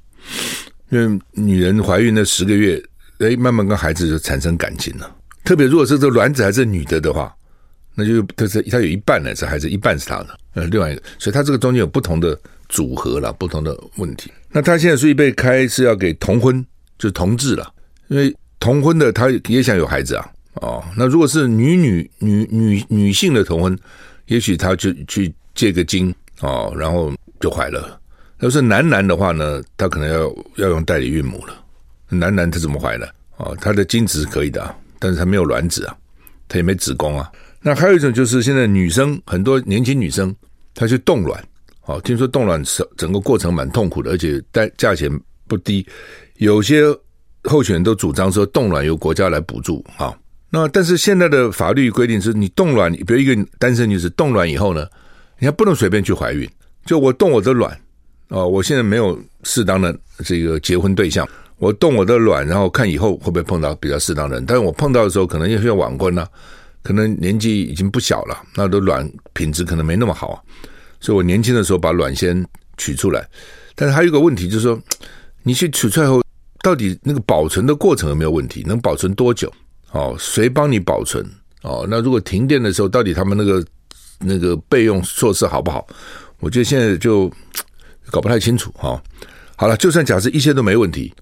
[0.90, 2.81] 因为女人怀孕那十个月，
[3.18, 5.16] 哎，慢慢跟孩子就产生感情了。
[5.42, 7.35] 特别如果是这卵子还是女的的话，
[7.94, 14.31] 那就它是它有一半呢是孩子，一半是他的，呃，另外一个，所以它这个中间有不同的组合了，不同的问题。
[14.50, 16.64] 那他现在所以被开是要给同婚，
[16.98, 17.72] 就同志了，
[18.09, 23.78] 因为同婚的他也想有孩子啊，哦，那如果是女女女女女性的同婚。
[24.26, 28.00] 也许他就去借个精哦，然后就怀了。
[28.38, 31.52] 要是男男的话呢，他可能要要用代理孕母了。
[32.09, 33.14] 男男他怎么怀的？
[33.38, 35.94] 哦，他的精子是可以的，但是他没有卵子啊，
[36.48, 37.31] 他也没子宫啊。
[37.62, 40.35] 那还有一种就是现在女生很多年轻女生
[40.75, 41.42] 她去冻卵，
[41.87, 45.09] 哦，听说冻卵整整个过程蛮痛苦的，而且代价钱
[45.46, 45.87] 不低。
[46.38, 46.83] 有些
[47.44, 50.12] 候选人都主张说冻卵由国家来补助啊。
[50.51, 54.87] 那但是现在的法律规定是你冻卵，比如一个单身女子冻卵以后呢，
[55.38, 56.48] 你还不能随便去怀孕。
[56.85, 57.70] 就我冻我的卵
[58.29, 61.27] 啊，我现在没有适当的这个结婚对象，
[61.59, 64.44] 我冻我的卵，然后看以后会不会碰到比较适当的人。
[64.44, 66.29] 但是我碰到的时候，可能也需要晚婚了。
[66.83, 70.45] 可能年纪已经不小了，那的卵品质可能没那么好，
[70.99, 72.45] 所以我年轻的时候把卵先
[72.77, 73.25] 取出来。
[73.77, 74.77] 但是还有一个问题就是说，
[75.45, 76.23] 你去取出来后，
[76.61, 78.64] 到底那个保存的过程有没有问题？
[78.66, 79.53] 能保存多久？
[79.92, 81.25] 哦，谁帮你保存？
[81.62, 83.64] 哦，那如果停电的时候，到底他们那个
[84.18, 85.87] 那个备用措施好不好？
[86.40, 87.31] 我觉得现在就
[88.11, 89.01] 搞不太清楚哈。
[89.55, 91.14] 好了，就算假设一切都没问题，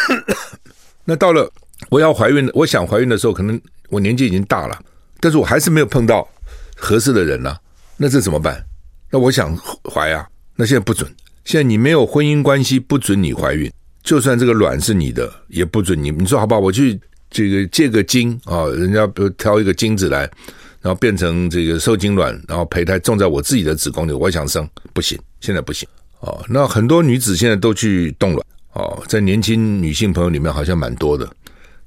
[1.06, 1.50] 那到了
[1.88, 3.58] 我要怀孕，我想怀孕的时候，可能。
[3.88, 4.78] 我年纪已经大了，
[5.20, 6.28] 但是我还是没有碰到
[6.76, 7.56] 合适的人呢、
[7.96, 8.64] 那这怎么办？
[9.10, 11.10] 那我想怀啊，那现在不准。
[11.44, 13.72] 现在你没有婚姻关系，不准你怀孕。
[14.02, 16.10] 就算这个卵是你的，也不准你。
[16.10, 16.60] 你说好不好？
[16.60, 20.20] 我去这个借个精啊，人家比如挑一个精子来，
[20.80, 25.88] 然后变成这个受精卵，然后胚胎种在我自己的子宫里，我想生，不行，现在不行。
[26.20, 31.28] 哦，那很多女子现在都去冻卵哦，在年轻女性朋友里面好像蛮多的。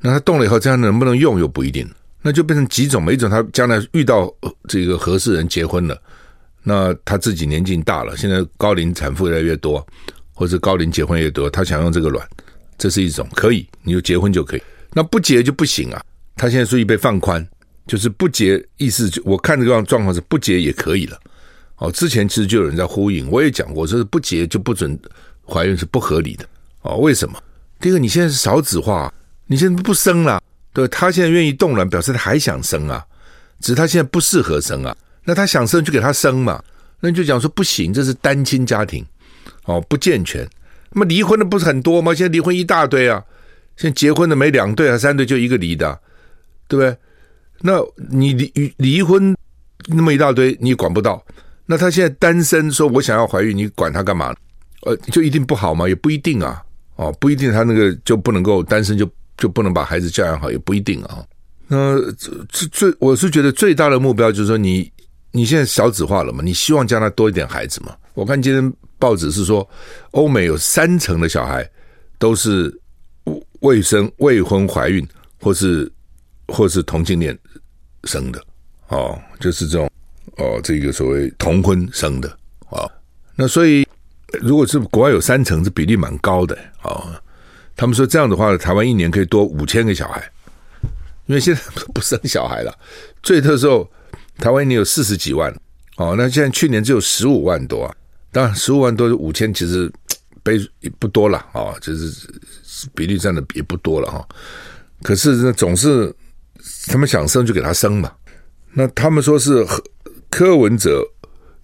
[0.01, 1.87] 那他动了以后，这样能不能用又不一定，
[2.23, 4.33] 那就变成几种，每一种他将来遇到
[4.67, 5.95] 这个合适人结婚了，
[6.63, 9.85] 那他自己年纪大了，现在高龄产妇越来越多，
[10.33, 12.27] 或者高龄结婚越多，他想用这个卵，
[12.79, 14.63] 这是一种可以，你就结婚就可以。
[14.91, 16.03] 那不结就不行啊，
[16.35, 17.47] 他现在属于被放宽，
[17.85, 21.19] 就是不结，意思就我看这个状况是不结也可以了。
[21.77, 24.97] 哦，之前其实就有人在呼应，我也讲过，说是不结就不准
[25.45, 26.45] 怀孕是不合理的。
[26.81, 27.37] 哦，为什么？
[27.79, 29.13] 第一个，你现在是少子化。
[29.51, 33.05] 你现在不生了，对，他现在愿意冻卵，表示他还想生啊，
[33.59, 34.95] 只是他现在不适合生啊。
[35.25, 36.63] 那他想生就给他生嘛，
[37.01, 39.05] 那你就讲说不行，这是单亲家庭，
[39.65, 40.47] 哦，不健全。
[40.91, 42.13] 那么离婚的不是很多吗？
[42.13, 43.21] 现在离婚一大堆啊，
[43.75, 45.99] 现在结婚的没两对啊，三对就一个离的，
[46.69, 46.97] 对不对？
[47.59, 47.73] 那
[48.09, 49.35] 你离离婚
[49.87, 51.21] 那么一大堆，你管不到。
[51.65, 54.33] 那他现在单身，说我想要怀孕，你管他干嘛？
[54.83, 55.89] 呃，就一定不好吗？
[55.89, 56.63] 也不一定啊，
[56.95, 59.05] 哦，不一定他那个就不能够单身就。
[59.41, 61.25] 就不能把孩子教养好，也不一定啊。
[61.67, 61.99] 那
[62.47, 64.91] 这最我是觉得最大的目标就是说你，
[65.31, 66.43] 你现在少子化了嘛？
[66.43, 67.95] 你希望将来多一点孩子嘛？
[68.13, 69.67] 我看今天报纸是说，
[70.11, 71.67] 欧美有三成的小孩
[72.19, 72.71] 都是
[73.61, 75.03] 未生未婚怀孕，
[75.39, 75.91] 或是
[76.47, 77.35] 或是同性恋
[78.03, 78.39] 生的
[78.89, 79.89] 哦，就是这种
[80.37, 82.29] 哦，这个所谓同婚生的
[82.69, 82.91] 啊、哦。
[83.35, 83.87] 那所以
[84.39, 86.55] 如果是国外有三成，这比例蛮高的。
[86.83, 87.09] 哦
[87.75, 90.31] 他们说这样的话，台湾一年可以多五千个小孩，
[91.25, 91.61] 因为现在
[91.93, 92.77] 不生小孩了。
[93.23, 93.89] 最特时候，
[94.37, 95.51] 台湾一年有四十几万，
[95.97, 97.95] 哦，那现在去年只有十五万多啊。
[98.31, 99.91] 当然，十五万多五千其实
[100.43, 100.57] 倍
[100.97, 102.27] 不多了啊、就是
[102.95, 104.27] 比例占的也不多了哈、
[105.03, 106.11] 可是呢，总是
[106.87, 108.11] 他们想生就给他生嘛。
[108.73, 109.65] 那他们说是
[110.29, 111.03] 柯文哲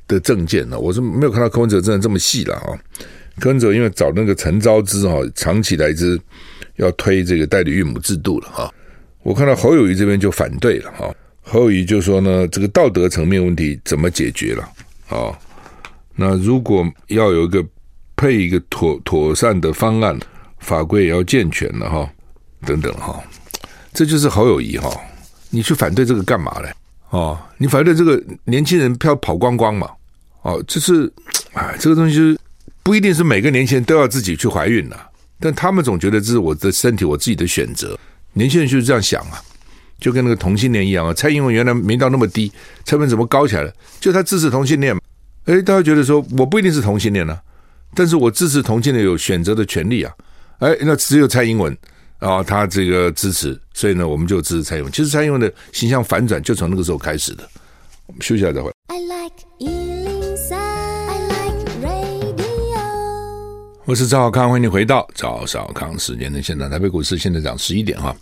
[0.07, 2.77] 的政见呢，我是没有看到柯文哲真的这么细了啊。
[3.45, 6.19] 文哲因为找那个陈昭之哈，长期来之
[6.77, 8.73] 要推这个代理孕母制度了哈。
[9.23, 11.13] 我看到侯友谊这边就反对了哈。
[11.41, 14.69] 侯友谊就说呢，这个道德层面问题怎么解决了
[15.07, 15.31] 啊？
[16.15, 17.63] 那如果要有一个
[18.15, 20.19] 配一个妥妥善的方案，
[20.59, 22.09] 法规也要健全了哈，
[22.65, 23.23] 等等哈。
[23.93, 24.89] 这就是侯友谊哈，
[25.51, 26.73] 你去反对这个干嘛嘞？
[27.11, 29.89] 哦，你反对这个年轻人票跑光光嘛？
[30.41, 31.11] 哦，就是
[31.53, 32.37] 哎，这个东西是。
[32.87, 35.09] 不一定是每个年轻人都要自己去怀孕了，
[35.41, 37.99] 但他们总觉得这是我的身体，我自己的选择。
[38.31, 39.43] 年轻人就是这样想啊，
[39.99, 41.13] 就跟那个同性恋一样啊。
[41.13, 42.49] 蔡英文原来没到那么低，
[42.85, 43.73] 蔡英文怎么高起来了？
[43.99, 45.01] 就他支持同性恋嘛。
[45.47, 47.37] 诶，大家觉得说我不一定是同性恋呢、
[47.93, 50.13] 但是我支持同性恋有选择的权利啊。
[50.59, 51.77] 诶，那只有蔡英文
[52.19, 54.89] 啊，他这个支持，所以呢，我们就支持蔡英文。
[54.93, 57.45] 其实蔡英文的形象反转就从那个时候开始的。
[58.05, 58.71] 我们休息一下再回。
[58.87, 59.86] I like
[63.87, 66.69] 我是赵少康，欢迎你回到赵少康时间的现场。
[66.69, 68.13] 台北股市现在涨十一点哈。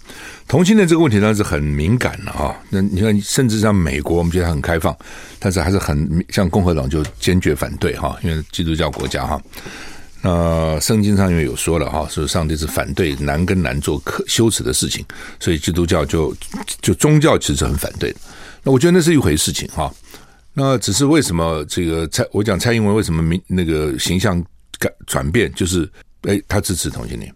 [0.47, 2.55] 同性恋这个问题呢是很敏感的哈。
[2.69, 4.95] 那你看，甚至像美国，我们觉得很开放，
[5.39, 9.41] 但是还是很像共和党就坚决反对哈，因为基督教国家哈。
[10.21, 15.03] 那圣经上也有说了哈，是上帝是反对男跟男做可羞耻的事情，
[15.39, 16.31] 所以基督教就
[16.79, 18.15] 就宗教其实很反对。
[18.61, 19.91] 那我觉得那是一回事情哈。
[20.53, 24.39] 那只是为什么这个蔡我讲蔡英文为什么明那个形象？
[25.05, 25.89] 转变就是，
[26.23, 27.33] 哎，他支持同性恋，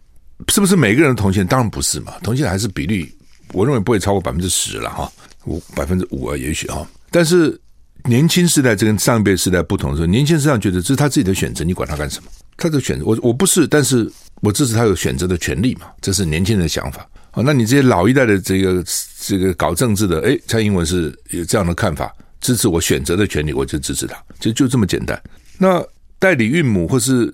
[0.49, 1.47] 是不是每个人的同性恋？
[1.47, 3.13] 当然不是嘛，同性恋还是比例，
[3.54, 5.12] 我认为不会超过百分之十了哈。
[5.45, 6.86] 五百分之五啊，也许哈。
[7.10, 7.60] 但是
[8.04, 12.30] 年轻时代这跟上一辈时代不同的时候，年轻时代觉得这是他自己的选择，你管他干什么？
[12.58, 17.08] 他的选择，我我不是，但是我支持他有选择的权利嘛，这是年轻人的想法。
[17.32, 18.84] 啊，那你这些老一代的这个
[19.21, 25.19] 这个搞政治的，诶，蔡英文是有这样的看法，支持我选择的权利，我就支持他，就就这么简单。
[25.58, 25.82] 那
[26.20, 27.34] 代理孕母或是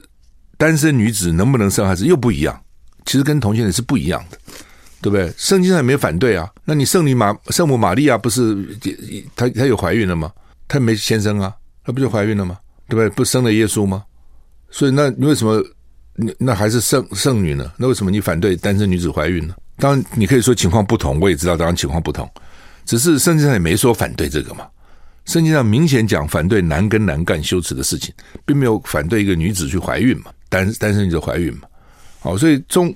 [0.58, 2.58] 单身女子能不能生孩子又不一样，
[3.06, 4.38] 其实跟同性恋是不一样的，
[5.02, 5.34] 对不对？
[5.38, 6.50] 圣经上也没有反对啊。
[6.64, 8.56] 那你圣女玛圣母玛利亚不是
[9.36, 10.32] 她她有怀孕了吗？
[10.68, 12.58] 她没先生啊，她不就怀孕了吗？
[12.88, 13.10] 对不对？
[13.10, 14.04] 不生了耶稣吗？
[14.70, 15.64] 所以那你为什么
[16.16, 17.72] 你那还是圣圣女呢？
[17.78, 19.56] 那为什么你反对单身女子怀孕呢？
[19.78, 22.30] 当然，你可以说情况不同，我也知道当然情况不同，
[22.86, 24.66] 只是圣经上也没说反对这个嘛。
[25.26, 28.14] 圣经上明显讲反对男跟男干羞耻的事情，
[28.46, 31.68] 并没有反对一个女子去怀孕嘛，单单身女子怀孕嘛。
[32.20, 32.94] 好，所以宗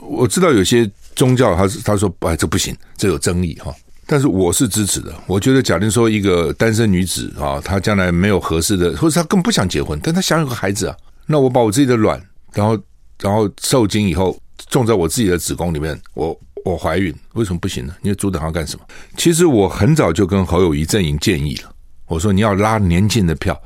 [0.00, 3.74] 我知道有些宗教他他说哎这不行，这有争议哈。
[4.06, 12.20] 但是我是支持的，我觉得假定说一个单身女子啊，她将来没有合适的，或者她根本不想结婚，但她想有个孩子啊，那我把我自己的卵，
[12.52, 12.78] 然后
[13.20, 14.36] 然后受精以后。
[14.70, 17.94] 种在我自己的子宫里面，我我怀孕，为什么不行呢？
[18.02, 18.84] 你阻挡要干什么？
[19.16, 21.72] 其实我很早就跟侯友谊阵营建议了，
[22.06, 23.56] 我说你要拉年轻人的票，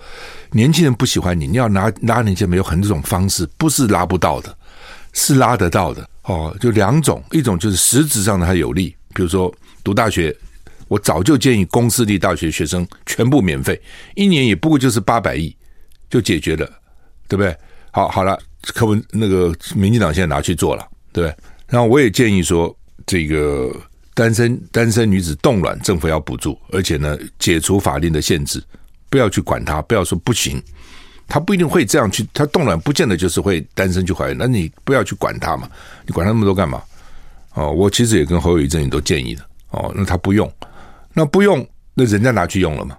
[0.50, 4.54] 年轻人不喜欢你，你要拿拉年轻人，有很多种方式，不是拉不到的，
[5.14, 6.54] 是拉得到的哦。
[6.60, 9.50] 就两种，一种就是实质上的还有利，比如说
[9.82, 10.36] 读大学，
[10.86, 13.80] 我早就建议公私立大学学生全部免费，
[14.14, 15.56] 一年也不过就是八百亿
[16.10, 16.70] 就解决了，
[17.26, 17.56] 对不对？
[17.92, 18.38] 好，好了。
[18.74, 21.34] 课文那个民进党现在拿去做了，对？
[21.66, 22.76] 然后我也建议说，
[23.10, 23.74] 这个
[24.14, 28.62] 单身单身女子冻卵，政府要补助，而且呢，解除法令的限制，
[29.08, 30.62] 不要去管她，不要说不行，
[31.26, 35.68] 她不一定会这样去，她冻卵不见得就是会单身去怀孕，那你不要去管她嘛，
[36.06, 36.80] 你管她那么多干嘛？
[37.54, 40.48] 哦，我其实也跟侯友宜阵营都建议的，哦，那他不用，
[41.12, 42.96] 那不用，那人家拿去用了嘛，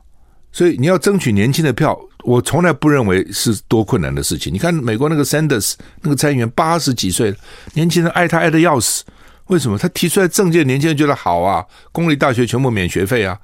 [0.52, 1.98] 所以你要争取年轻的票。
[2.26, 4.54] 我从来不认为是多困难的事情。
[4.54, 7.34] 你看美国那个 Sanders 那个参议员八十几岁，
[7.74, 9.06] 年轻人爱他爱的要死。
[9.52, 9.78] 为什么？
[9.78, 13.38] 他提出来政见，年轻人觉得好啊，公立大学全部免学费啊，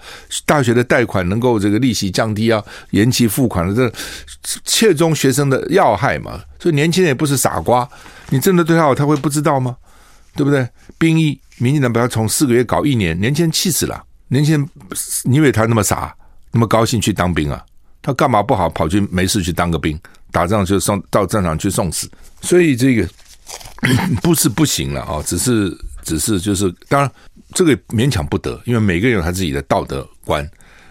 [0.45, 3.93] 大学的贷款能够这个利息降低啊，延期付款的，这
[4.63, 6.41] 切中学生的要害嘛。
[6.59, 7.87] 所以年轻人也不是傻瓜，
[8.29, 9.75] 你真的对他好，他会不知道吗？
[10.33, 10.65] 对不对？
[10.97, 14.01] 兵役，民进党把他从四个月搞一年，年轻人气死了。
[14.29, 14.69] 年轻人，
[15.25, 16.15] 你以为他那么傻，
[16.51, 17.61] 那么高兴去当兵啊？
[18.01, 19.99] 他干嘛不好跑去没事去当个兵，
[20.31, 23.05] 打仗就送到战场去送死，所以这个
[24.23, 27.11] 不是不行了啊，只是只是就是当然
[27.53, 30.49] 这个勉强不得，因为每个人有他自己的道德观，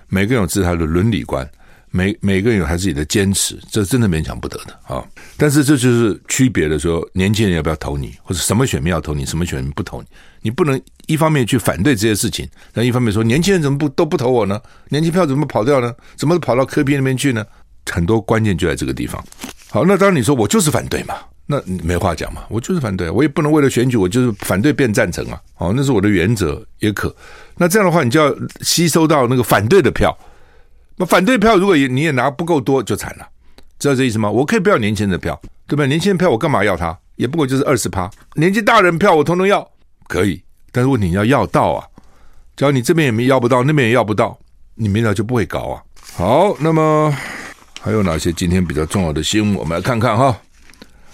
[0.09, 1.49] 每个人有自己他的伦理观，
[1.91, 5.03] 每每个人有他自己的坚持，这真的勉强不得的啊。
[5.39, 10.09] 但是这就是区别的说，年轻人要不要投你，或者什么选民要投你，什么选民不投你，
[10.43, 10.81] 你不能。
[11.07, 14.61] 一方面去反对这些事情，那一方面说年轻人怎么不都不投我呢？
[14.89, 15.95] 年轻票怎么跑掉呢？
[16.17, 17.47] 怎么跑到柯 P 那边去呢？
[17.89, 19.25] 很多关键就在这个地方。
[19.71, 21.15] 好，那当然你说我就是反对嘛，
[21.47, 25.41] 那没话讲嘛，我就是反对，我也不能为了选举我就是反对变赞成啊。
[25.59, 27.15] 哦，那是我的原则也可。
[27.57, 30.17] 那这样的话，你就要吸收到那个反对的票。
[30.97, 33.29] 那反对票如果也你也拿不够多，就惨了。
[33.79, 34.31] 知道这意思吗？
[34.31, 35.87] 我可以不要年轻人的票，对吧？
[35.87, 36.99] 年轻人票我干嘛要他？
[37.17, 38.11] 也不过就是二十趴。
[38.35, 39.67] 年纪大人票我通通要，
[40.09, 40.43] 可以。
[40.73, 41.87] 但是问题你要要到啊，
[42.57, 44.37] 只要你这边也没要不到，那边也要不到，
[44.75, 45.83] 你民调就不会高啊。
[46.15, 47.15] 好，那么
[47.81, 49.55] 还有哪些今天比较重要的新闻？
[49.55, 50.37] 我们来看看哈。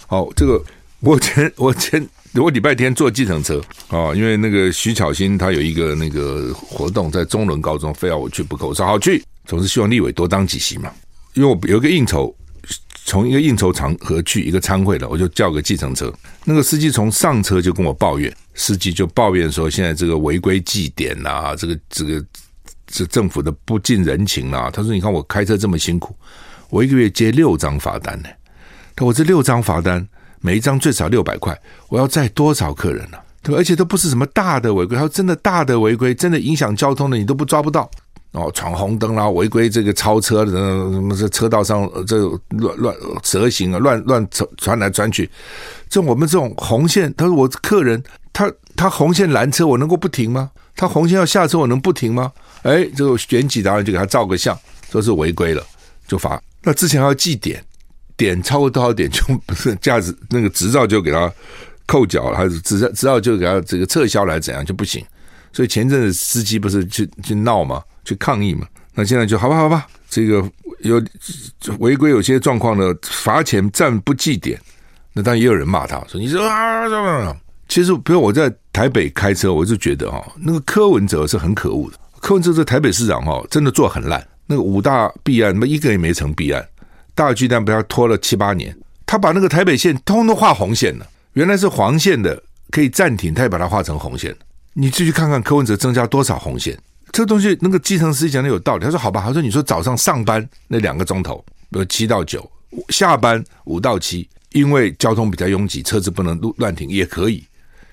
[0.07, 0.61] 好，这个
[0.99, 10.91] 我前我前我礼拜天坐计程车啊，因为那个徐巧芯他有一个那个活动在中仑高中，非要我去不可，我说好去，总是希望立委多当几席嘛，
[11.33, 12.35] 因为我有一个应酬。
[13.05, 16.11] 从一个应酬场合去一个餐会了，我就叫个计程车。
[16.45, 22.25] 那个司机从上车就跟我抱怨，司机就抱怨说，现在这个违规记点呐、这个这个
[22.87, 24.71] 这政府的不近人情呐、啊。
[24.71, 26.15] 他说：“你看我开车这么辛苦，
[26.69, 28.29] 我一个月接六张罚单呢。
[28.95, 30.07] 他说我这六张罚单，
[30.41, 31.57] 每一张最少六百块，
[31.89, 33.59] 我要载多少客人呢、对吧？
[33.59, 37.89] 而且都不是什么大的违规，他说真的大的违规，真的影响交通的，你都不抓不到。”
[38.33, 42.17] 哦，闯红灯啦，违规这个超车的，什么这车道上这
[42.49, 45.29] 乱乱蛇行啊，乱乱传传来传去，
[45.87, 48.03] 这我们这种红线，他说我客人，
[48.33, 50.49] 他他红线拦车，我能够不停吗？
[50.75, 52.31] 他红线要下车，我能不停吗？
[52.63, 54.57] 哎，这个检举达人就给他照个相，
[54.91, 55.63] 说是违规了，
[56.07, 56.41] 就罚。
[56.63, 57.63] 那之前还要记点，
[58.23, 61.31] 点超过多少点就不是驾驶那个执照就给他
[61.85, 65.03] 扣缴了，还是执照执照就给他这个撤销来怎样就不行？
[65.51, 67.83] 所以前阵子司机不是去去闹嘛？
[68.05, 68.65] 去抗议嘛？
[68.93, 69.85] 那现在就好吧，好吧。
[70.09, 70.43] 这个
[70.79, 71.03] 有
[71.79, 74.59] 违规，有些状况呢，罚钱暂不计点。
[75.11, 77.35] 那当然也有人骂他说：“你说啊，
[77.67, 81.97] 其实，比如我在台北开车，我就觉得哈，那个柯文哲是很可恶的。
[82.21, 84.25] 柯文哲这台北市长哦，真的做很烂。
[84.45, 86.67] 那个五大弊案，那一个也没成弊案，
[87.15, 92.41] 大巨蛋被他拖了七八年，他把那个台北线通通画红线了，原来是黄线的
[92.71, 94.35] 可以暂停，他也把它画成红线。
[94.73, 96.77] 你继续看看柯文哲增加多少红线，
[97.11, 98.83] 这东西那个基层司机讲的有道理。
[98.83, 102.49] 他说好吧，他说你说早上上班那两个钟头，比如七到九，
[102.89, 107.43] 下班五到七，因为交通比较拥挤，车子不能乱停也可以，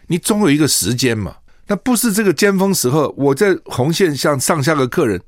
[0.06, 1.36] 你总有一个时间嘛。
[1.66, 5.20] 那不是这个尖峰时候，我在红线上上下个客人。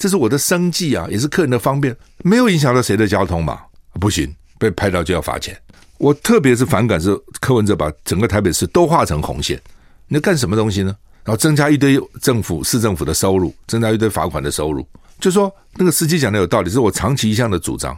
[0.00, 1.94] 这是我的生计啊，也是客人的方便，
[2.24, 3.60] 没有影响到谁的交通嘛？
[4.00, 5.54] 不行，被拍到就要罚钱。
[5.98, 9.60] 我特别是反感是柯文哲把整个台北市都画成红线，
[10.08, 10.96] 你要干什么东西呢？
[11.22, 14.88] 然后增加一堆政府市政府的收入，增加一堆罚款的收入。
[15.20, 17.94] 就说那个司机讲的有道理，是我长期一向的主张。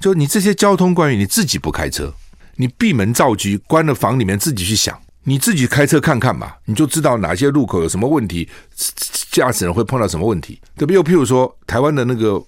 [0.00, 2.12] 就你这些交通官员，你自己不开车，
[2.56, 5.00] 你闭门造车，关了房里面自己去想。
[5.28, 8.48] 你自己开车看看吧，你就知道哪些路口有什么问题，
[9.30, 10.94] 驾驶人会碰到什么问题，对不对？
[10.94, 12.42] 又譬如说，台湾的那个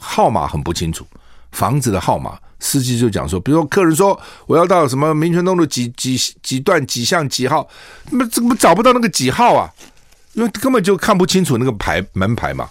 [0.00, 1.06] 号码很不清楚，
[1.52, 7.68] 房子的号码，司机就讲说，比如说客人说我要到什么民权东路几几几段几巷几号，
[8.10, 9.70] 那怎么找不到那个几号啊？
[10.32, 12.66] 因为根本就看不清楚那个牌门牌嘛，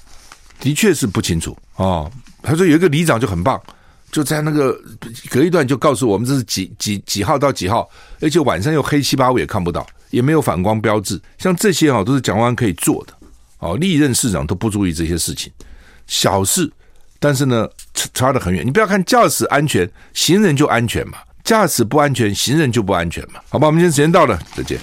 [0.60, 2.12] 的确是不清楚哦。
[2.41, 3.62] 他说有一个里长就很棒。
[4.14, 4.80] 就在那个
[5.32, 7.89] 隔一段就告诉我们这是几几几号到几号，
[8.22, 13.14] 而且晚上又黑七八五也看不到，也没有反光标志，像这些啊都是蒋万可以做的
[13.57, 13.76] 哦。
[13.78, 15.51] 历任市长都不注意这些事情，
[16.05, 16.72] 小事，
[17.20, 18.64] 但是呢差 差得很远。
[18.64, 23.39] 你不要看驾驶安全，行人就安全嘛；驾驶不安全，行人就不安全嘛。
[23.49, 24.78] 好吧，我们今天时间到了，再见。